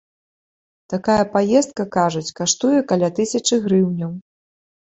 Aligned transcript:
Такая 0.93 1.25
паездка, 1.35 1.83
кажуць, 1.97 2.25
каштуе 2.39 2.79
каля 2.93 3.09
тысячы 3.21 3.63
грыўняў. 3.67 4.11